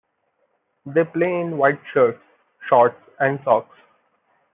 They 0.83 1.03
play 1.03 1.41
in 1.41 1.59
white 1.59 1.79
shirts, 1.93 2.17
shorts 2.67 2.97
and 3.19 3.39
socks. 3.43 3.77